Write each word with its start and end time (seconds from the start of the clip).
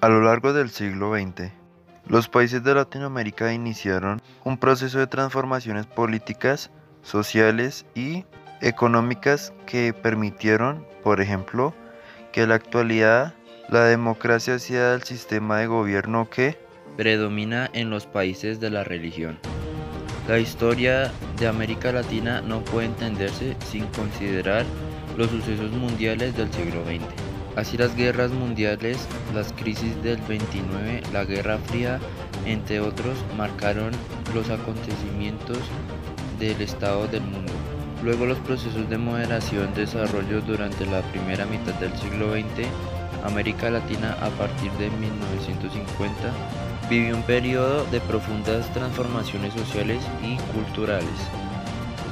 A 0.00 0.08
lo 0.08 0.22
largo 0.22 0.52
del 0.52 0.70
siglo 0.70 1.12
XX, 1.12 1.50
los 2.06 2.28
países 2.28 2.62
de 2.62 2.72
Latinoamérica 2.72 3.52
iniciaron 3.52 4.22
un 4.44 4.56
proceso 4.56 5.00
de 5.00 5.08
transformaciones 5.08 5.86
políticas, 5.86 6.70
sociales 7.02 7.84
y 7.96 8.24
económicas 8.60 9.52
que 9.66 9.92
permitieron, 9.92 10.86
por 11.02 11.20
ejemplo, 11.20 11.74
que 12.30 12.42
en 12.42 12.50
la 12.50 12.54
actualidad 12.54 13.34
la 13.68 13.86
democracia 13.86 14.60
sea 14.60 14.94
el 14.94 15.02
sistema 15.02 15.58
de 15.58 15.66
gobierno 15.66 16.30
que 16.30 16.56
predomina 16.96 17.68
en 17.72 17.90
los 17.90 18.06
países 18.06 18.60
de 18.60 18.70
la 18.70 18.84
religión. 18.84 19.40
La 20.28 20.38
historia 20.38 21.10
de 21.40 21.48
América 21.48 21.90
Latina 21.90 22.40
no 22.40 22.62
puede 22.62 22.86
entenderse 22.86 23.56
sin 23.68 23.84
considerar 23.88 24.64
los 25.16 25.28
sucesos 25.28 25.72
mundiales 25.72 26.36
del 26.36 26.52
siglo 26.52 26.84
XX. 26.84 27.27
Así 27.58 27.76
las 27.76 27.96
guerras 27.96 28.30
mundiales, 28.30 28.98
las 29.34 29.52
crisis 29.52 30.00
del 30.04 30.18
29, 30.28 31.02
la 31.12 31.24
Guerra 31.24 31.58
Fría, 31.58 31.98
entre 32.46 32.78
otros, 32.78 33.18
marcaron 33.36 33.90
los 34.32 34.48
acontecimientos 34.48 35.58
del 36.38 36.62
estado 36.62 37.08
del 37.08 37.22
mundo. 37.22 37.52
Luego 38.04 38.26
los 38.26 38.38
procesos 38.38 38.88
de 38.88 38.96
moderación 38.96 39.74
desarrollo 39.74 40.40
durante 40.40 40.86
la 40.86 41.02
primera 41.10 41.46
mitad 41.46 41.74
del 41.80 41.92
siglo 41.98 42.30
XX, 42.30 42.68
América 43.24 43.70
Latina 43.70 44.16
a 44.20 44.28
partir 44.38 44.70
de 44.74 44.88
1950 44.90 46.14
vivió 46.88 47.16
un 47.16 47.24
periodo 47.24 47.84
de 47.86 47.98
profundas 48.02 48.72
transformaciones 48.72 49.52
sociales 49.54 50.00
y 50.22 50.36
culturales, 50.52 51.08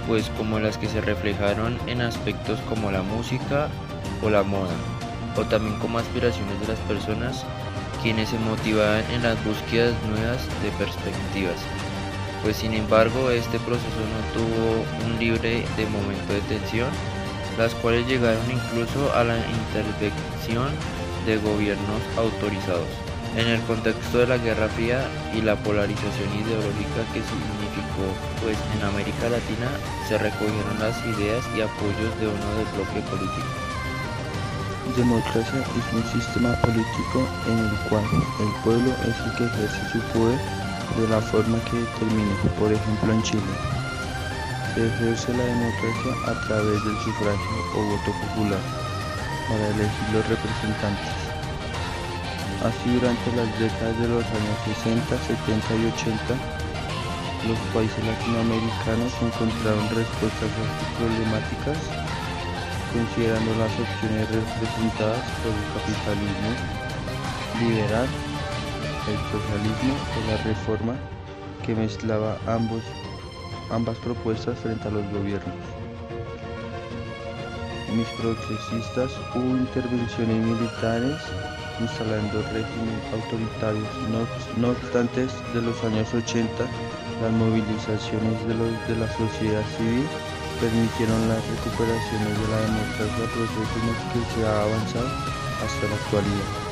pues 0.09 0.29
como 0.31 0.59
las 0.59 0.77
que 0.77 0.89
se 0.89 1.01
reflejaron 1.01 1.79
en 1.87 2.01
aspectos 2.01 2.59
como 2.63 2.91
la 2.91 3.03
música 3.03 3.69
o 4.25 4.29
la 4.29 4.43
moda, 4.43 4.75
o 5.37 5.45
también 5.45 5.79
como 5.79 5.99
aspiraciones 5.99 6.61
de 6.61 6.69
las 6.69 6.79
personas 6.81 7.45
quienes 8.03 8.29
se 8.29 8.39
motivaban 8.39 9.05
en 9.11 9.23
las 9.23 9.43
búsquedas 9.45 9.95
nuevas 10.09 10.39
de 10.63 10.71
perspectivas. 10.79 11.57
Pues 12.43 12.57
sin 12.57 12.75
embargo 12.75 13.31
este 13.31 13.59
proceso 13.59 14.01
no 14.13 14.21
tuvo 14.33 15.07
un 15.07 15.19
libre 15.19 15.65
de 15.77 15.87
momento 15.87 16.33
de 16.33 16.41
tensión, 16.43 16.89
las 17.59 17.75
cuales 17.75 18.07
llegaron 18.07 18.45
incluso 18.51 19.13
a 19.15 19.25
la 19.25 19.37
intervención 19.39 20.69
de 21.27 21.39
gobiernos 21.39 22.03
autorizados. 22.17 22.89
En 23.37 23.49
el 23.49 23.61
contexto 23.63 24.19
de 24.19 24.29
la 24.29 24.39
Guerra 24.39 24.69
Fría 24.69 25.05
y 25.35 25.43
la 25.43 25.57
polarización 25.57 26.31
ideológica 26.33 27.03
que 27.13 27.21
significó, 27.21 28.07
pues 28.43 28.57
en 28.77 28.87
América 28.87 29.29
Latina 29.29 29.69
se 30.09 30.17
recogieron 30.17 30.79
las 30.79 30.97
ideas 31.05 31.45
y 31.57 31.61
apoyos 31.61 32.19
de 32.21 32.29
uno 32.29 32.55
del 32.57 32.67
bloque 32.77 33.01
político. 33.11 33.66
Democracia 34.95 35.61
es 35.61 35.93
un 35.93 36.05
sistema 36.13 36.55
político 36.63 37.27
en 37.49 37.59
el 37.59 37.77
cual 37.91 38.05
el 38.39 38.63
pueblo 38.63 38.91
es 39.03 39.19
el 39.19 39.33
que 39.37 39.45
ejerce 39.45 39.91
su 39.93 39.99
poder 40.15 40.39
de 40.97 41.09
la 41.09 41.21
forma 41.21 41.59
que 41.69 41.77
determine, 41.77 42.33
por 42.59 42.73
ejemplo 42.73 43.13
en 43.13 43.23
Chile. 43.23 43.53
Se 44.75 44.87
ejerce 44.87 45.35
la 45.35 45.45
democracia 45.45 46.13
a 46.31 46.35
través 46.47 46.85
del 46.85 46.97
sufragio 47.03 47.57
o 47.75 47.83
voto 47.83 48.11
popular 48.25 48.63
para 49.49 49.67
elegir 49.75 50.09
los 50.15 50.25
representantes. 50.29 51.13
Así 52.65 52.87
durante 52.95 53.29
las 53.37 53.51
décadas 53.59 53.99
de 54.01 54.09
los 54.09 54.25
años 54.25 54.57
60, 54.81 55.03
70 55.03 55.75
y 55.77 55.87
80, 55.93 56.19
los 57.53 57.59
países 57.75 58.01
latinoamericanos 58.01 59.13
encontraron 59.21 59.85
respuestas 59.93 60.51
a 60.57 60.65
sus 60.79 60.89
problemáticas 60.97 61.79
considerando 62.97 63.53
las 63.57 63.73
opciones 63.79 64.25
representadas 64.31 65.21
por 65.45 65.53
el 65.53 65.67
capitalismo 65.77 66.51
liberal, 67.61 68.09
el 69.09 69.21
socialismo 69.29 69.95
o 70.17 70.31
la 70.31 70.37
reforma 70.39 70.95
que 71.65 71.75
mezclaba 71.75 72.39
ambos, 72.47 72.83
ambas 73.71 73.99
propuestas 73.99 74.59
frente 74.61 74.89
a 74.89 74.91
los 74.93 75.05
gobiernos. 75.13 75.55
Mis 77.95 78.09
progresistas 78.21 79.13
hubo 79.35 79.57
intervenciones 79.57 80.37
militares 80.37 81.17
instalando 81.81 82.41
regímenes 82.53 83.05
autoritarios. 83.13 83.89
No, 84.09 84.25
no 84.57 84.73
obstante, 84.73 85.27
de 85.53 85.61
los 85.61 85.77
años 85.85 86.13
80, 86.15 86.49
las 87.21 87.33
movilizaciones 87.33 88.47
de, 88.49 88.55
los, 88.55 88.73
de 88.89 88.97
la 88.97 89.09
sociedad 89.17 89.65
civil 89.77 90.07
permitieron 90.61 91.29
las 91.29 91.47
recuperaciones 91.49 92.41
de 92.41 92.49
la 92.49 92.61
democracia, 92.61 93.25
proceso 93.35 93.77
en 93.81 94.13
que 94.13 94.35
se 94.35 94.47
ha 94.47 94.63
avanzado 94.63 95.09
hasta 95.65 95.89
la 95.89 95.97
actualidad. 95.97 96.66